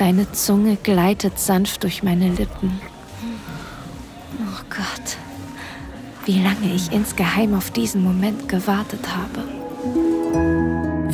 [0.00, 2.80] Deine Zunge gleitet sanft durch meine Lippen.
[4.40, 5.18] Oh Gott,
[6.24, 9.46] wie lange ich insgeheim auf diesen Moment gewartet habe.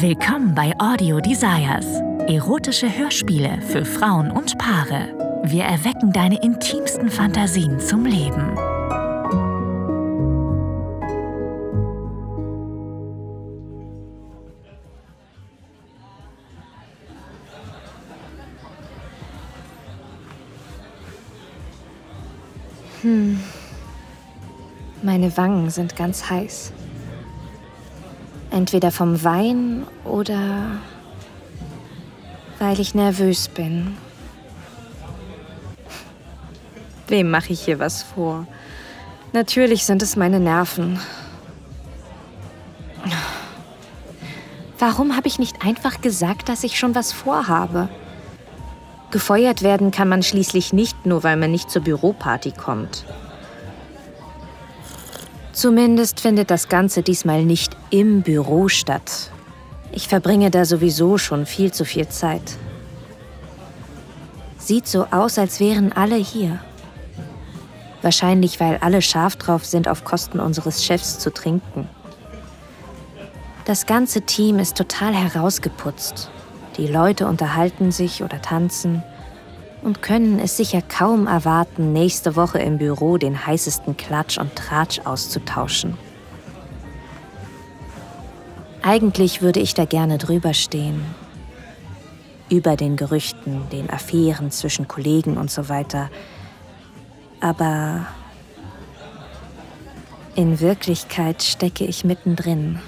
[0.00, 2.00] Willkommen bei Audio Desires.
[2.28, 5.42] Erotische Hörspiele für Frauen und Paare.
[5.42, 8.56] Wir erwecken deine intimsten Fantasien zum Leben.
[25.18, 26.72] Meine Wangen sind ganz heiß.
[28.50, 30.78] Entweder vom Wein oder
[32.58, 33.96] weil ich nervös bin.
[37.08, 38.46] Wem mache ich hier was vor?
[39.32, 41.00] Natürlich sind es meine Nerven.
[44.78, 47.88] Warum habe ich nicht einfach gesagt, dass ich schon was vorhabe?
[49.12, 53.06] Gefeuert werden kann man schließlich nicht, nur weil man nicht zur Büroparty kommt.
[55.56, 59.30] Zumindest findet das Ganze diesmal nicht im Büro statt.
[59.90, 62.58] Ich verbringe da sowieso schon viel zu viel Zeit.
[64.58, 66.58] Sieht so aus, als wären alle hier.
[68.02, 71.88] Wahrscheinlich, weil alle scharf drauf sind, auf Kosten unseres Chefs zu trinken.
[73.64, 76.28] Das ganze Team ist total herausgeputzt.
[76.76, 79.02] Die Leute unterhalten sich oder tanzen
[79.82, 85.00] und können es sicher kaum erwarten, nächste Woche im Büro den heißesten Klatsch und Tratsch
[85.04, 85.96] auszutauschen.
[88.82, 91.04] Eigentlich würde ich da gerne drüber stehen.
[92.48, 96.08] Über den Gerüchten, den Affären zwischen Kollegen und so weiter.
[97.40, 98.06] Aber
[100.36, 102.78] in Wirklichkeit stecke ich mittendrin.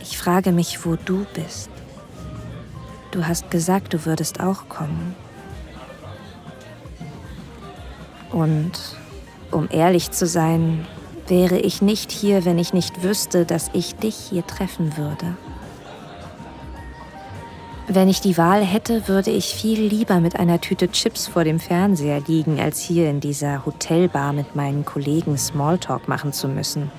[0.00, 1.70] Ich frage mich, wo du bist.
[3.10, 5.14] Du hast gesagt, du würdest auch kommen.
[8.30, 8.72] Und
[9.50, 10.86] um ehrlich zu sein,
[11.26, 15.36] wäre ich nicht hier, wenn ich nicht wüsste, dass ich dich hier treffen würde.
[17.90, 21.58] Wenn ich die Wahl hätte, würde ich viel lieber mit einer Tüte Chips vor dem
[21.58, 26.90] Fernseher liegen, als hier in dieser Hotelbar mit meinen Kollegen Smalltalk machen zu müssen.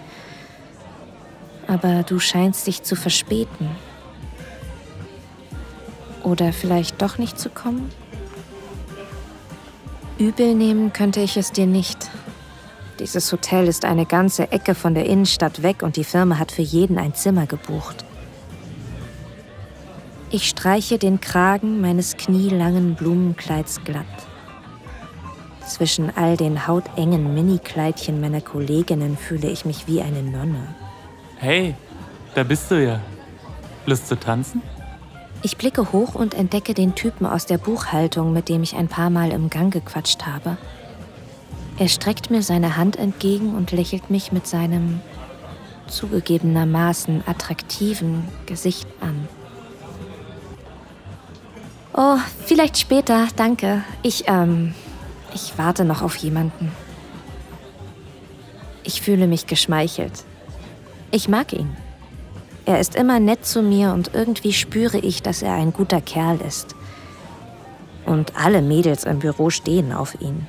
[1.68, 3.70] Aber du scheinst dich zu verspäten.
[6.30, 7.90] Oder vielleicht doch nicht zu kommen?
[10.20, 12.12] Übel nehmen könnte ich es dir nicht.
[13.00, 16.62] Dieses Hotel ist eine ganze Ecke von der Innenstadt weg und die Firma hat für
[16.62, 18.06] jeden ein Zimmer gebucht.
[20.30, 24.06] Ich streiche den Kragen meines knielangen Blumenkleids glatt.
[25.66, 30.76] Zwischen all den hautengen Minikleidchen meiner Kolleginnen fühle ich mich wie eine Nonne.
[31.38, 31.74] Hey,
[32.36, 33.00] da bist du ja.
[33.88, 34.62] Lust zu tanzen?
[35.42, 39.10] Ich blicke hoch und entdecke den Typen aus der Buchhaltung, mit dem ich ein paar
[39.10, 40.58] Mal im Gang gequatscht habe.
[41.78, 45.00] Er streckt mir seine Hand entgegen und lächelt mich mit seinem
[45.88, 49.30] zugegebenermaßen attraktiven Gesicht an.
[51.94, 53.84] Oh, vielleicht später, danke.
[54.04, 54.74] Ich, ähm,
[55.34, 56.72] ich warte noch auf jemanden.
[58.84, 60.26] Ich fühle mich geschmeichelt.
[61.12, 61.76] Ich mag ihn.
[62.70, 66.40] Er ist immer nett zu mir und irgendwie spüre ich, dass er ein guter Kerl
[66.40, 66.76] ist.
[68.06, 70.48] Und alle Mädels im Büro stehen auf ihn.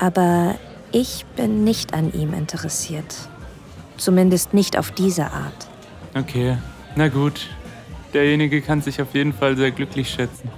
[0.00, 0.56] Aber
[0.90, 3.14] ich bin nicht an ihm interessiert.
[3.96, 5.68] Zumindest nicht auf diese Art.
[6.16, 6.58] Okay,
[6.96, 7.46] na gut,
[8.14, 10.50] derjenige kann sich auf jeden Fall sehr glücklich schätzen.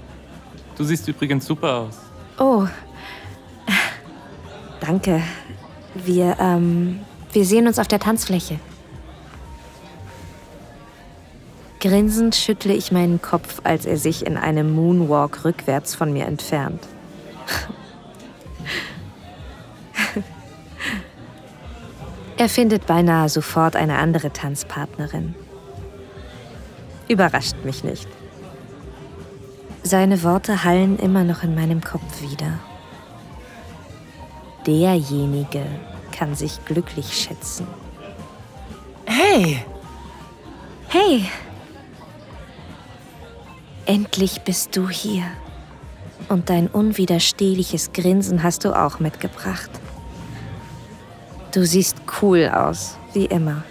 [0.79, 1.99] Du siehst übrigens super aus.
[2.39, 2.67] Oh.
[4.81, 5.21] Danke.
[5.95, 7.01] Wir, ähm,
[7.35, 8.59] wir sehen uns auf der Tanzfläche.
[11.81, 16.83] Grinsend schüttle ich meinen Kopf, als er sich in einem Moonwalk rückwärts von mir entfernt.
[22.37, 25.35] er findet beinahe sofort eine andere Tanzpartnerin
[27.09, 28.07] überrascht mich nicht.
[29.83, 32.59] Seine Worte hallen immer noch in meinem Kopf wieder.
[34.67, 35.65] Derjenige
[36.13, 37.67] kann sich glücklich schätzen.
[39.07, 39.65] Hey!
[40.89, 41.25] Hey!
[43.89, 45.23] Endlich bist du hier.
[46.29, 49.71] Und dein unwiderstehliches Grinsen hast du auch mitgebracht.
[51.55, 53.65] Du siehst cool aus, wie immer.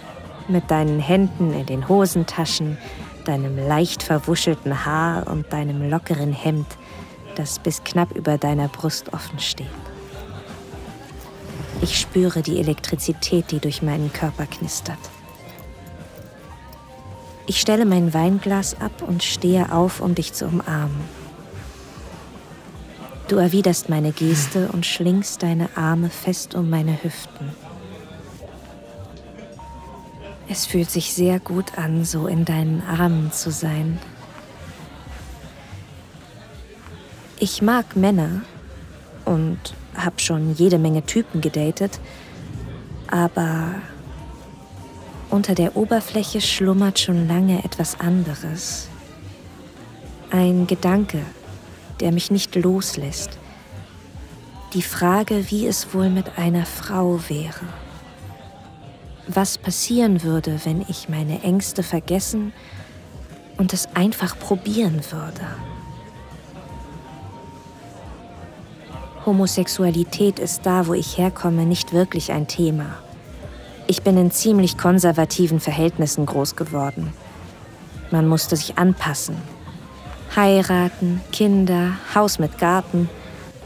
[0.48, 2.78] Mit deinen Händen in den Hosentaschen,
[3.26, 6.66] deinem leicht verwuschelten Haar und deinem lockeren Hemd,
[7.36, 9.68] das bis knapp über deiner Brust offen steht.
[11.80, 14.98] Ich spüre die Elektrizität, die durch meinen Körper knistert.
[17.48, 21.00] Ich stelle mein Weinglas ab und stehe auf, um dich zu umarmen.
[23.26, 27.52] Du erwiderst meine Geste und schlingst deine Arme fest um meine Hüften.
[30.50, 33.98] Es fühlt sich sehr gut an, so in deinen Armen zu sein.
[37.38, 38.42] Ich mag Männer
[39.24, 39.58] und
[39.94, 41.98] habe schon jede Menge Typen gedatet,
[43.10, 43.76] aber
[45.30, 48.88] unter der Oberfläche schlummert schon lange etwas anderes.
[50.30, 51.22] Ein Gedanke,
[52.00, 53.38] der mich nicht loslässt.
[54.74, 57.66] Die Frage, wie es wohl mit einer Frau wäre.
[59.26, 62.52] Was passieren würde, wenn ich meine Ängste vergessen
[63.56, 65.46] und es einfach probieren würde.
[69.26, 72.98] Homosexualität ist da, wo ich herkomme, nicht wirklich ein Thema.
[73.90, 77.14] Ich bin in ziemlich konservativen Verhältnissen groß geworden.
[78.10, 79.38] Man musste sich anpassen.
[80.36, 83.08] Heiraten, Kinder, Haus mit Garten.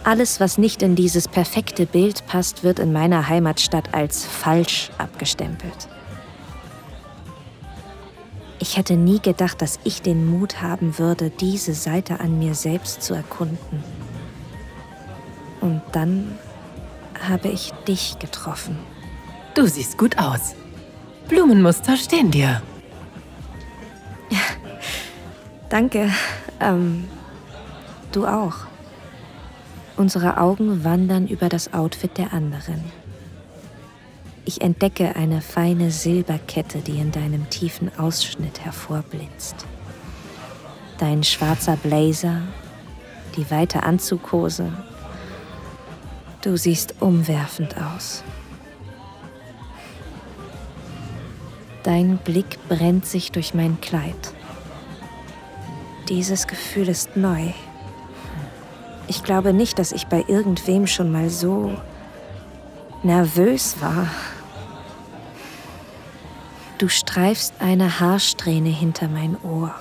[0.05, 5.89] Alles, was nicht in dieses perfekte Bild passt, wird in meiner Heimatstadt als falsch abgestempelt.
[8.61, 13.03] Ich hätte nie gedacht, dass ich den Mut haben würde, diese Seite an mir selbst
[13.03, 13.83] zu erkunden.
[15.61, 16.39] Und dann
[17.29, 18.79] habe ich dich getroffen.
[19.55, 20.55] Du siehst gut aus.
[21.29, 22.63] Blumenmuster stehen dir.
[24.31, 24.39] Ja,
[25.69, 26.11] danke.
[26.61, 27.05] Ähm,
[28.13, 28.55] du auch.
[29.97, 32.83] Unsere Augen wandern über das Outfit der anderen.
[34.45, 39.67] Ich entdecke eine feine Silberkette, die in deinem tiefen Ausschnitt hervorblitzt.
[40.99, 42.43] Dein schwarzer Blazer,
[43.37, 44.73] die weite Anzughose
[46.43, 48.25] Du siehst umwerfend aus.
[51.83, 54.35] Dein Blick brennt sich durch mein Kleid.
[56.09, 57.53] Dieses Gefühl ist neu.
[59.09, 61.77] Ich glaube nicht, dass ich bei irgendwem schon mal so
[63.03, 64.09] nervös war.
[66.79, 69.75] Du streifst eine Haarsträhne hinter mein Ohr.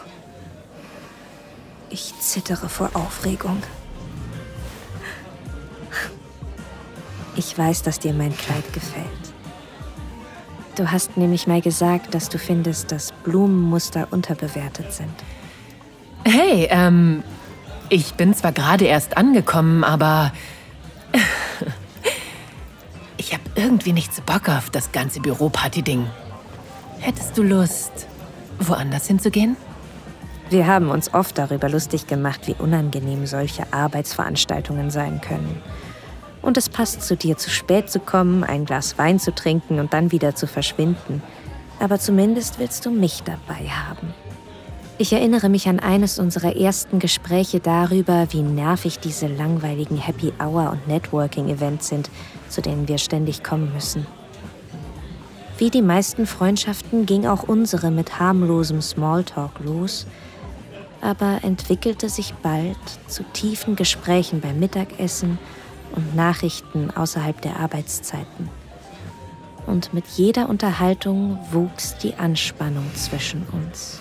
[1.89, 3.61] Ich zittere vor Aufregung.
[7.35, 9.20] Ich weiß, dass dir mein Kleid gefällt.
[10.81, 15.13] Du hast nämlich mal gesagt, dass du findest, dass Blumenmuster unterbewertet sind.
[16.23, 17.23] Hey, ähm,
[17.89, 20.33] ich bin zwar gerade erst angekommen, aber
[23.17, 26.07] ich habe irgendwie nicht so Bock auf das ganze Büroparty-Ding.
[26.97, 28.07] Hättest du Lust,
[28.57, 29.57] woanders hinzugehen?
[30.49, 35.61] Wir haben uns oft darüber lustig gemacht, wie unangenehm solche Arbeitsveranstaltungen sein können.
[36.41, 39.93] Und es passt zu dir, zu spät zu kommen, ein Glas Wein zu trinken und
[39.93, 41.21] dann wieder zu verschwinden.
[41.79, 44.13] Aber zumindest willst du mich dabei haben.
[44.97, 50.71] Ich erinnere mich an eines unserer ersten Gespräche darüber, wie nervig diese langweiligen Happy Hour
[50.71, 52.11] und Networking-Events sind,
[52.49, 54.05] zu denen wir ständig kommen müssen.
[55.57, 60.05] Wie die meisten Freundschaften ging auch unsere mit harmlosem Smalltalk los,
[61.01, 62.77] aber entwickelte sich bald
[63.07, 65.39] zu tiefen Gesprächen beim Mittagessen
[65.95, 68.49] und Nachrichten außerhalb der Arbeitszeiten.
[69.67, 73.99] Und mit jeder Unterhaltung wuchs die Anspannung zwischen uns.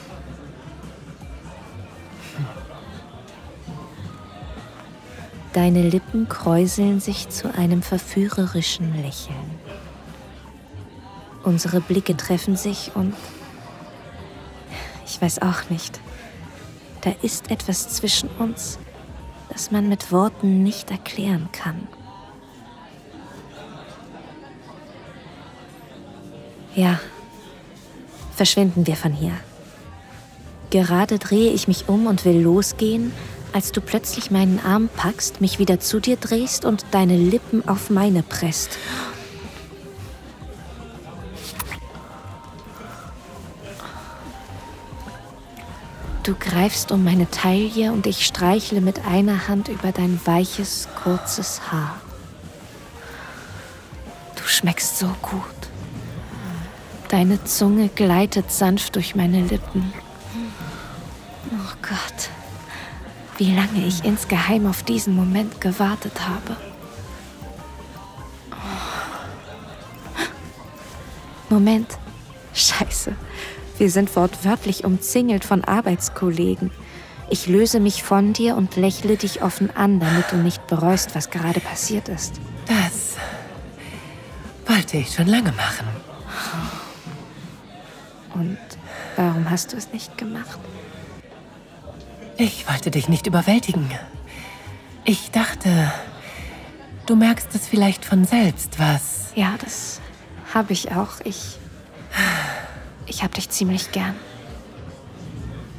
[5.52, 9.58] Deine Lippen kräuseln sich zu einem verführerischen Lächeln.
[11.42, 13.14] Unsere Blicke treffen sich und
[15.04, 16.00] ich weiß auch nicht,
[17.00, 18.78] da ist etwas zwischen uns,
[19.52, 21.88] das man mit Worten nicht erklären kann.
[26.74, 27.00] Ja,
[28.34, 29.32] verschwinden wir von hier.
[30.70, 33.12] Gerade drehe ich mich um und will losgehen,
[33.52, 37.90] als du plötzlich meinen Arm packst, mich wieder zu dir drehst und deine Lippen auf
[37.90, 38.78] meine presst.
[46.30, 51.60] Du greifst um meine Taille und ich streichle mit einer Hand über dein weiches, kurzes
[51.72, 52.00] Haar.
[54.36, 55.42] Du schmeckst so gut.
[57.08, 59.92] Deine Zunge gleitet sanft durch meine Lippen.
[61.50, 62.30] Oh Gott,
[63.38, 66.56] wie lange ich insgeheim auf diesen Moment gewartet habe.
[71.48, 71.98] Moment,
[72.54, 73.16] scheiße.
[73.80, 76.70] Wir sind wortwörtlich umzingelt von Arbeitskollegen.
[77.30, 81.30] Ich löse mich von dir und lächle dich offen an, damit du nicht bereust, was
[81.30, 82.34] gerade passiert ist.
[82.66, 83.16] Das
[84.66, 85.88] wollte ich schon lange machen.
[88.34, 88.58] Und
[89.20, 90.58] Warum hast du es nicht gemacht?
[92.38, 93.90] Ich wollte dich nicht überwältigen.
[95.04, 95.92] Ich dachte,
[97.04, 99.32] du merkst es vielleicht von selbst, was.
[99.34, 100.00] Ja, das
[100.54, 101.20] habe ich auch.
[101.24, 101.59] Ich.
[103.10, 104.14] Ich habe dich ziemlich gern.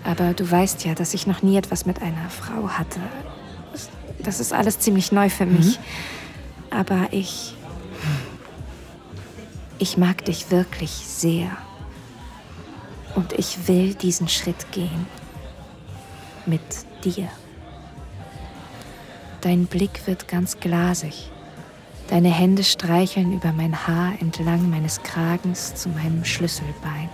[0.03, 2.99] Aber du weißt ja, dass ich noch nie etwas mit einer Frau hatte.
[4.19, 5.79] Das ist alles ziemlich neu für mich.
[5.79, 6.75] Mhm.
[6.77, 7.55] Aber ich.
[9.79, 11.49] Ich mag dich wirklich sehr.
[13.15, 15.07] Und ich will diesen Schritt gehen.
[16.45, 16.61] Mit
[17.05, 17.29] dir.
[19.39, 21.30] Dein Blick wird ganz glasig.
[22.11, 27.07] Deine Hände streicheln über mein Haar entlang meines Kragens zu meinem Schlüsselbein.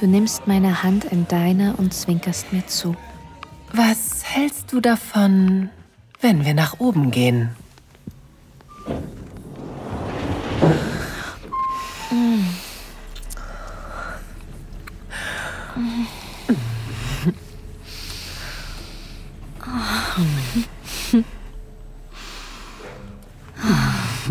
[0.00, 2.96] Du nimmst meine Hand in deine und zwinkerst mir zu.
[3.72, 5.70] Was hältst du davon,
[6.20, 7.50] wenn wir nach oben gehen?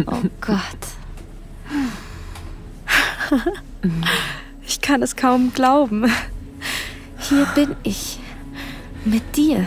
[0.08, 0.62] Oh Gott.
[4.68, 6.10] Ich kann es kaum glauben.
[7.20, 8.20] Hier bin ich.
[9.04, 9.66] Mit dir.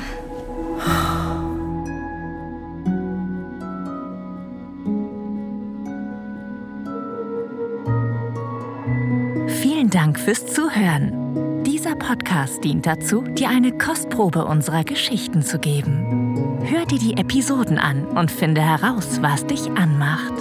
[9.60, 11.64] Vielen Dank fürs Zuhören.
[11.64, 16.23] Dieser Podcast dient dazu, dir eine Kostprobe unserer Geschichten zu geben.
[16.66, 20.32] Hör dir die Episoden an und finde heraus, was dich anmacht.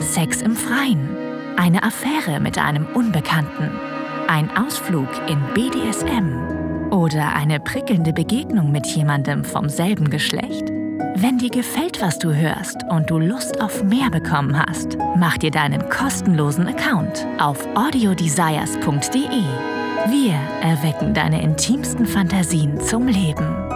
[0.00, 1.08] Sex im Freien,
[1.56, 3.70] eine Affäre mit einem Unbekannten,
[4.26, 10.68] ein Ausflug in BDSM oder eine prickelnde Begegnung mit jemandem vom selben Geschlecht?
[11.14, 15.52] Wenn dir gefällt, was du hörst und du Lust auf mehr bekommen hast, mach dir
[15.52, 19.44] deinen kostenlosen Account auf audiodesires.de.
[20.10, 23.67] Wir erwecken deine intimsten Fantasien zum Leben.